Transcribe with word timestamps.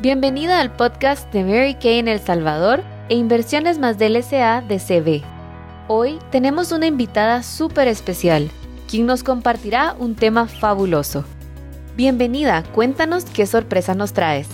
Bienvenida 0.00 0.60
al 0.60 0.72
podcast 0.72 1.30
de 1.30 1.44
Mary 1.44 1.74
Kay 1.74 1.98
en 1.98 2.08
El 2.08 2.20
Salvador 2.20 2.82
e 3.10 3.16
Inversiones 3.16 3.78
más 3.78 3.98
del 3.98 4.14
de 4.14 4.22
CB. 4.78 5.22
Hoy 5.88 6.18
tenemos 6.30 6.72
una 6.72 6.86
invitada 6.86 7.42
súper 7.42 7.86
especial, 7.86 8.50
quien 8.88 9.04
nos 9.04 9.22
compartirá 9.22 9.94
un 9.98 10.14
tema 10.14 10.46
fabuloso. 10.46 11.26
Bienvenida, 11.96 12.62
cuéntanos 12.72 13.26
qué 13.26 13.44
sorpresa 13.46 13.94
nos 13.94 14.14
traes. 14.14 14.48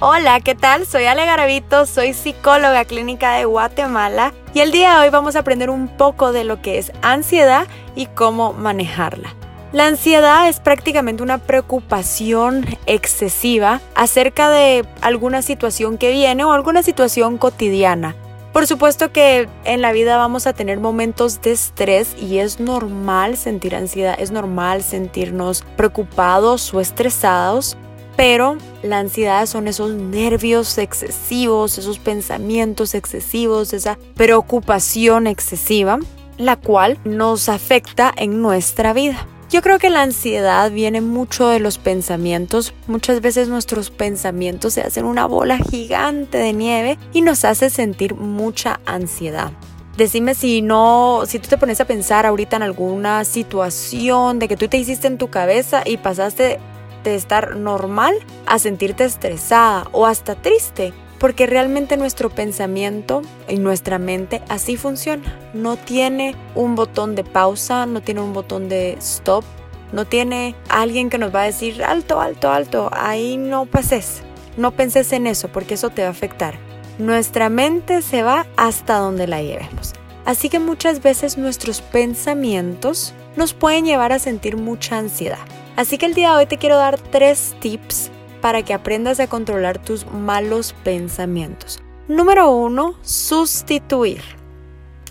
Hola, 0.00 0.40
¿qué 0.40 0.54
tal? 0.54 0.86
Soy 0.86 1.04
Ale 1.04 1.26
Garavito, 1.26 1.84
soy 1.84 2.14
psicóloga 2.14 2.86
clínica 2.86 3.34
de 3.34 3.44
Guatemala 3.44 4.32
y 4.54 4.60
el 4.60 4.72
día 4.72 4.94
de 4.94 5.00
hoy 5.00 5.10
vamos 5.10 5.36
a 5.36 5.40
aprender 5.40 5.68
un 5.68 5.86
poco 5.86 6.32
de 6.32 6.44
lo 6.44 6.62
que 6.62 6.78
es 6.78 6.92
ansiedad 7.02 7.66
y 7.94 8.06
cómo 8.06 8.54
manejarla. 8.54 9.34
La 9.72 9.86
ansiedad 9.86 10.48
es 10.48 10.58
prácticamente 10.58 11.22
una 11.22 11.38
preocupación 11.38 12.66
excesiva 12.86 13.80
acerca 13.94 14.50
de 14.50 14.84
alguna 15.00 15.42
situación 15.42 15.96
que 15.96 16.10
viene 16.10 16.42
o 16.42 16.50
alguna 16.50 16.82
situación 16.82 17.38
cotidiana. 17.38 18.16
Por 18.52 18.66
supuesto 18.66 19.12
que 19.12 19.48
en 19.64 19.80
la 19.80 19.92
vida 19.92 20.16
vamos 20.16 20.48
a 20.48 20.54
tener 20.54 20.80
momentos 20.80 21.40
de 21.40 21.52
estrés 21.52 22.16
y 22.20 22.38
es 22.38 22.58
normal 22.58 23.36
sentir 23.36 23.76
ansiedad, 23.76 24.16
es 24.18 24.32
normal 24.32 24.82
sentirnos 24.82 25.64
preocupados 25.76 26.74
o 26.74 26.80
estresados, 26.80 27.76
pero 28.16 28.58
la 28.82 28.98
ansiedad 28.98 29.46
son 29.46 29.68
esos 29.68 29.92
nervios 29.92 30.78
excesivos, 30.78 31.78
esos 31.78 32.00
pensamientos 32.00 32.96
excesivos, 32.96 33.72
esa 33.72 34.00
preocupación 34.16 35.28
excesiva, 35.28 36.00
la 36.38 36.56
cual 36.56 36.98
nos 37.04 37.48
afecta 37.48 38.12
en 38.16 38.42
nuestra 38.42 38.92
vida. 38.92 39.28
Yo 39.50 39.62
creo 39.62 39.80
que 39.80 39.90
la 39.90 40.02
ansiedad 40.02 40.70
viene 40.70 41.00
mucho 41.00 41.48
de 41.48 41.58
los 41.58 41.78
pensamientos. 41.78 42.72
Muchas 42.86 43.20
veces 43.20 43.48
nuestros 43.48 43.90
pensamientos 43.90 44.74
se 44.74 44.82
hacen 44.82 45.04
una 45.04 45.26
bola 45.26 45.58
gigante 45.58 46.38
de 46.38 46.52
nieve 46.52 46.98
y 47.12 47.22
nos 47.22 47.44
hace 47.44 47.68
sentir 47.68 48.14
mucha 48.14 48.78
ansiedad. 48.86 49.50
Decime 49.96 50.36
si 50.36 50.62
no, 50.62 51.22
si 51.26 51.40
tú 51.40 51.48
te 51.48 51.58
pones 51.58 51.80
a 51.80 51.84
pensar 51.84 52.26
ahorita 52.26 52.56
en 52.56 52.62
alguna 52.62 53.24
situación 53.24 54.38
de 54.38 54.46
que 54.46 54.56
tú 54.56 54.68
te 54.68 54.76
hiciste 54.76 55.08
en 55.08 55.18
tu 55.18 55.30
cabeza 55.30 55.82
y 55.84 55.96
pasaste 55.96 56.60
de 57.02 57.14
estar 57.16 57.56
normal 57.56 58.14
a 58.46 58.60
sentirte 58.60 59.04
estresada 59.04 59.88
o 59.90 60.06
hasta 60.06 60.36
triste 60.36 60.92
porque 61.20 61.46
realmente 61.46 61.98
nuestro 61.98 62.30
pensamiento 62.30 63.20
y 63.46 63.58
nuestra 63.58 63.98
mente 63.98 64.42
así 64.48 64.76
funciona. 64.76 65.38
No 65.52 65.76
tiene 65.76 66.34
un 66.54 66.74
botón 66.74 67.14
de 67.14 67.24
pausa, 67.24 67.84
no 67.84 68.00
tiene 68.00 68.22
un 68.22 68.32
botón 68.32 68.70
de 68.70 68.94
stop, 68.94 69.44
no 69.92 70.06
tiene 70.06 70.56
alguien 70.70 71.10
que 71.10 71.18
nos 71.18 71.32
va 71.32 71.42
a 71.42 71.46
decir 71.46 71.84
alto, 71.84 72.20
alto, 72.20 72.50
alto, 72.50 72.90
ahí 72.92 73.36
no 73.36 73.66
pases, 73.66 74.22
no 74.56 74.72
penses 74.72 75.12
en 75.12 75.26
eso 75.26 75.48
porque 75.48 75.74
eso 75.74 75.90
te 75.90 76.02
va 76.02 76.08
a 76.08 76.12
afectar. 76.12 76.58
Nuestra 76.98 77.50
mente 77.50 78.00
se 78.00 78.22
va 78.22 78.46
hasta 78.56 78.96
donde 78.96 79.26
la 79.26 79.42
llevemos. 79.42 79.92
Así 80.24 80.48
que 80.48 80.58
muchas 80.58 81.02
veces 81.02 81.36
nuestros 81.36 81.82
pensamientos 81.82 83.14
nos 83.36 83.52
pueden 83.52 83.84
llevar 83.84 84.12
a 84.12 84.18
sentir 84.18 84.56
mucha 84.56 84.96
ansiedad. 84.96 85.38
Así 85.76 85.98
que 85.98 86.06
el 86.06 86.14
día 86.14 86.30
de 86.30 86.36
hoy 86.36 86.46
te 86.46 86.58
quiero 86.58 86.76
dar 86.76 86.98
tres 86.98 87.54
tips 87.60 88.10
para 88.40 88.62
que 88.62 88.74
aprendas 88.74 89.20
a 89.20 89.28
controlar 89.28 89.78
tus 89.78 90.06
malos 90.06 90.74
pensamientos. 90.84 91.80
Número 92.08 92.50
uno, 92.50 92.94
sustituir. 93.02 94.22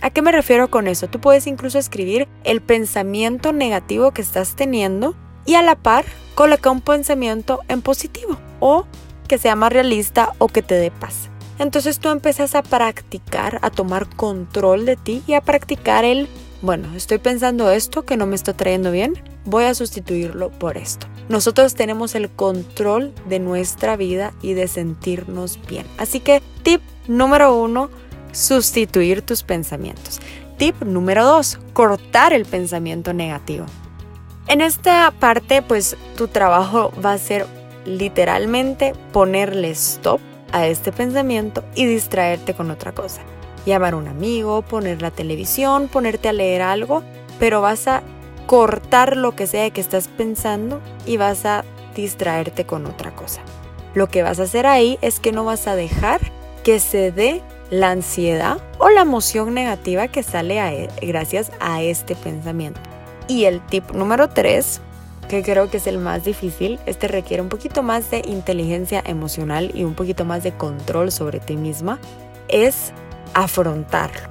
¿A 0.00 0.10
qué 0.10 0.22
me 0.22 0.32
refiero 0.32 0.70
con 0.70 0.86
eso? 0.86 1.08
Tú 1.08 1.20
puedes 1.20 1.46
incluso 1.46 1.78
escribir 1.78 2.28
el 2.44 2.60
pensamiento 2.60 3.52
negativo 3.52 4.12
que 4.12 4.22
estás 4.22 4.54
teniendo 4.56 5.14
y 5.44 5.54
a 5.54 5.62
la 5.62 5.76
par 5.76 6.04
coloca 6.34 6.70
un 6.70 6.80
pensamiento 6.80 7.60
en 7.68 7.82
positivo 7.82 8.38
o 8.60 8.86
que 9.26 9.38
sea 9.38 9.56
más 9.56 9.72
realista 9.72 10.32
o 10.38 10.48
que 10.48 10.62
te 10.62 10.74
dé 10.74 10.90
paz. 10.90 11.30
Entonces 11.58 11.98
tú 11.98 12.08
empiezas 12.10 12.54
a 12.54 12.62
practicar, 12.62 13.58
a 13.62 13.70
tomar 13.70 14.08
control 14.14 14.86
de 14.86 14.96
ti 14.96 15.22
y 15.26 15.34
a 15.34 15.40
practicar 15.40 16.04
el, 16.04 16.28
bueno, 16.62 16.94
estoy 16.94 17.18
pensando 17.18 17.70
esto 17.70 18.04
que 18.04 18.16
no 18.16 18.26
me 18.26 18.36
está 18.36 18.52
trayendo 18.52 18.92
bien, 18.92 19.14
voy 19.44 19.64
a 19.64 19.74
sustituirlo 19.74 20.50
por 20.50 20.76
esto. 20.76 21.08
Nosotros 21.28 21.74
tenemos 21.74 22.14
el 22.14 22.30
control 22.30 23.12
de 23.28 23.38
nuestra 23.38 23.96
vida 23.96 24.32
y 24.40 24.54
de 24.54 24.66
sentirnos 24.66 25.58
bien. 25.68 25.86
Así 25.98 26.20
que 26.20 26.42
tip 26.62 26.80
número 27.06 27.54
uno, 27.54 27.90
sustituir 28.32 29.22
tus 29.22 29.42
pensamientos. 29.42 30.20
Tip 30.56 30.82
número 30.82 31.24
dos, 31.24 31.58
cortar 31.72 32.32
el 32.32 32.46
pensamiento 32.46 33.12
negativo. 33.12 33.66
En 34.48 34.62
esta 34.62 35.12
parte, 35.20 35.60
pues 35.60 35.96
tu 36.16 36.28
trabajo 36.28 36.92
va 37.04 37.12
a 37.12 37.18
ser 37.18 37.46
literalmente 37.84 38.94
ponerle 39.12 39.70
stop 39.70 40.20
a 40.52 40.66
este 40.66 40.92
pensamiento 40.92 41.62
y 41.74 41.84
distraerte 41.84 42.54
con 42.54 42.70
otra 42.70 42.92
cosa. 42.92 43.20
Llamar 43.66 43.92
a 43.92 43.96
un 43.96 44.08
amigo, 44.08 44.62
poner 44.62 45.02
la 45.02 45.10
televisión, 45.10 45.88
ponerte 45.88 46.28
a 46.28 46.32
leer 46.32 46.62
algo, 46.62 47.02
pero 47.38 47.60
vas 47.60 47.86
a 47.86 48.02
cortar 48.48 49.18
lo 49.18 49.36
que 49.36 49.46
sea 49.46 49.68
que 49.68 49.82
estás 49.82 50.08
pensando 50.08 50.80
y 51.04 51.18
vas 51.18 51.44
a 51.44 51.66
distraerte 51.94 52.64
con 52.64 52.86
otra 52.86 53.14
cosa. 53.14 53.42
Lo 53.92 54.08
que 54.08 54.22
vas 54.22 54.40
a 54.40 54.44
hacer 54.44 54.66
ahí 54.66 54.98
es 55.02 55.20
que 55.20 55.32
no 55.32 55.44
vas 55.44 55.66
a 55.66 55.76
dejar 55.76 56.22
que 56.64 56.80
se 56.80 57.12
dé 57.12 57.42
la 57.70 57.90
ansiedad 57.90 58.56
o 58.78 58.88
la 58.88 59.02
emoción 59.02 59.52
negativa 59.52 60.08
que 60.08 60.22
sale 60.22 60.60
e, 60.60 60.88
gracias 61.02 61.52
a 61.60 61.82
este 61.82 62.16
pensamiento. 62.16 62.80
Y 63.28 63.44
el 63.44 63.60
tip 63.66 63.90
número 63.90 64.30
3, 64.30 64.80
que 65.28 65.42
creo 65.42 65.70
que 65.70 65.76
es 65.76 65.86
el 65.86 65.98
más 65.98 66.24
difícil, 66.24 66.80
este 66.86 67.06
requiere 67.06 67.42
un 67.42 67.50
poquito 67.50 67.82
más 67.82 68.10
de 68.10 68.22
inteligencia 68.26 69.02
emocional 69.04 69.72
y 69.74 69.84
un 69.84 69.92
poquito 69.92 70.24
más 70.24 70.42
de 70.42 70.52
control 70.52 71.12
sobre 71.12 71.38
ti 71.38 71.58
misma, 71.58 71.98
es 72.48 72.94
afrontarlo. 73.34 74.26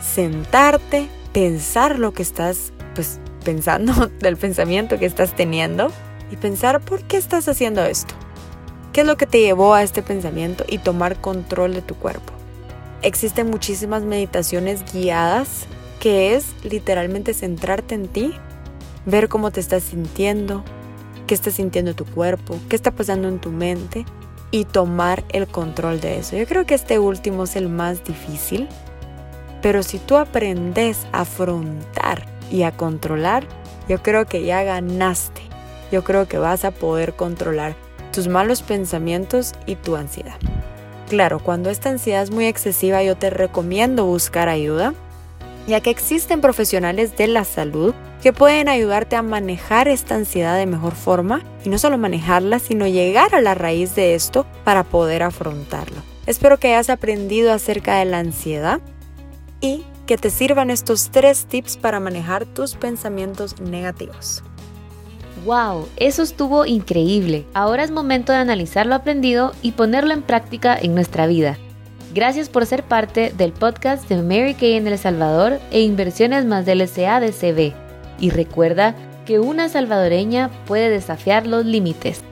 Sentarte, 0.00 1.06
pensar 1.34 1.98
lo 1.98 2.14
que 2.14 2.22
estás 2.22 2.72
pues 2.94 3.20
pensando, 3.48 4.10
del 4.20 4.36
pensamiento 4.36 4.98
que 4.98 5.06
estás 5.06 5.34
teniendo 5.34 5.90
y 6.30 6.36
pensar 6.36 6.82
por 6.82 7.02
qué 7.04 7.16
estás 7.16 7.48
haciendo 7.48 7.82
esto. 7.82 8.14
¿Qué 8.92 9.00
es 9.00 9.06
lo 9.06 9.16
que 9.16 9.26
te 9.26 9.40
llevó 9.40 9.72
a 9.72 9.82
este 9.82 10.02
pensamiento 10.02 10.64
y 10.68 10.76
tomar 10.76 11.18
control 11.18 11.72
de 11.72 11.80
tu 11.80 11.94
cuerpo? 11.94 12.34
Existen 13.00 13.48
muchísimas 13.48 14.02
meditaciones 14.02 14.84
guiadas 14.92 15.66
que 15.98 16.34
es 16.34 16.44
literalmente 16.62 17.32
centrarte 17.32 17.94
en 17.94 18.08
ti, 18.08 18.34
ver 19.06 19.30
cómo 19.30 19.50
te 19.50 19.60
estás 19.60 19.82
sintiendo, 19.82 20.62
qué 21.26 21.32
está 21.32 21.50
sintiendo 21.50 21.94
tu 21.94 22.04
cuerpo, 22.04 22.58
qué 22.68 22.76
está 22.76 22.90
pasando 22.90 23.28
en 23.28 23.38
tu 23.38 23.50
mente 23.50 24.04
y 24.50 24.66
tomar 24.66 25.24
el 25.30 25.46
control 25.46 26.02
de 26.02 26.18
eso. 26.18 26.36
Yo 26.36 26.46
creo 26.46 26.66
que 26.66 26.74
este 26.74 26.98
último 26.98 27.44
es 27.44 27.56
el 27.56 27.70
más 27.70 28.04
difícil, 28.04 28.68
pero 29.62 29.82
si 29.82 29.98
tú 29.98 30.16
aprendes 30.16 31.06
a 31.12 31.20
afrontar 31.22 32.37
y 32.50 32.62
a 32.62 32.72
controlar, 32.72 33.46
yo 33.88 34.02
creo 34.02 34.26
que 34.26 34.44
ya 34.44 34.62
ganaste. 34.62 35.42
Yo 35.90 36.04
creo 36.04 36.28
que 36.28 36.38
vas 36.38 36.64
a 36.64 36.70
poder 36.70 37.14
controlar 37.14 37.74
tus 38.12 38.28
malos 38.28 38.62
pensamientos 38.62 39.54
y 39.66 39.76
tu 39.76 39.96
ansiedad. 39.96 40.36
Claro, 41.08 41.38
cuando 41.38 41.70
esta 41.70 41.88
ansiedad 41.88 42.22
es 42.22 42.30
muy 42.30 42.46
excesiva 42.46 43.02
yo 43.02 43.16
te 43.16 43.30
recomiendo 43.30 44.04
buscar 44.04 44.48
ayuda, 44.48 44.92
ya 45.66 45.80
que 45.80 45.90
existen 45.90 46.40
profesionales 46.40 47.16
de 47.16 47.28
la 47.28 47.44
salud 47.44 47.94
que 48.22 48.32
pueden 48.32 48.68
ayudarte 48.68 49.16
a 49.16 49.22
manejar 49.22 49.88
esta 49.88 50.16
ansiedad 50.16 50.56
de 50.56 50.66
mejor 50.66 50.94
forma 50.94 51.42
y 51.64 51.68
no 51.68 51.78
solo 51.78 51.98
manejarla, 51.98 52.58
sino 52.58 52.86
llegar 52.86 53.34
a 53.34 53.40
la 53.40 53.54
raíz 53.54 53.94
de 53.94 54.14
esto 54.14 54.44
para 54.64 54.84
poder 54.84 55.22
afrontarlo. 55.22 55.96
Espero 56.26 56.58
que 56.58 56.68
hayas 56.68 56.90
aprendido 56.90 57.52
acerca 57.52 57.98
de 57.98 58.04
la 58.04 58.18
ansiedad 58.18 58.80
y 59.60 59.84
que 60.08 60.16
te 60.16 60.30
sirvan 60.30 60.70
estos 60.70 61.10
tres 61.10 61.44
tips 61.44 61.76
para 61.76 62.00
manejar 62.00 62.46
tus 62.46 62.74
pensamientos 62.74 63.60
negativos. 63.60 64.42
¡Wow! 65.44 65.86
Eso 65.96 66.22
estuvo 66.22 66.64
increíble. 66.64 67.44
Ahora 67.52 67.84
es 67.84 67.90
momento 67.90 68.32
de 68.32 68.38
analizar 68.38 68.86
lo 68.86 68.94
aprendido 68.94 69.52
y 69.60 69.72
ponerlo 69.72 70.14
en 70.14 70.22
práctica 70.22 70.76
en 70.80 70.94
nuestra 70.94 71.26
vida. 71.26 71.58
Gracias 72.14 72.48
por 72.48 72.64
ser 72.64 72.84
parte 72.84 73.34
del 73.36 73.52
podcast 73.52 74.08
de 74.08 74.16
Mary 74.22 74.54
Kay 74.54 74.76
en 74.76 74.86
El 74.86 74.96
Salvador 74.96 75.60
e 75.70 75.82
Inversiones 75.82 76.46
más 76.46 76.64
del 76.64 76.88
SADCB. 76.88 77.74
Y 78.18 78.30
recuerda 78.30 78.94
que 79.26 79.38
una 79.38 79.68
salvadoreña 79.68 80.50
puede 80.64 80.88
desafiar 80.88 81.46
los 81.46 81.66
límites. 81.66 82.24